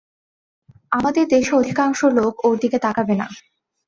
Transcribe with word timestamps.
আমাদের 0.91 1.25
দেশে 1.27 1.53
অধিকাংশ 1.55 1.99
লোক 2.17 2.33
ওর 2.45 2.55
দিকে 2.57 2.77
তাকাবে 2.85 3.13
না। 3.15 3.27